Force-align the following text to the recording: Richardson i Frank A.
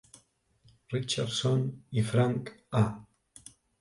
Richardson 0.93 1.61
i 2.03 2.05
Frank 2.13 2.51
A. 2.81 2.83